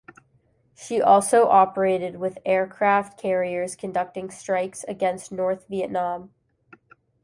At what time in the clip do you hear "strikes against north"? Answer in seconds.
4.31-5.67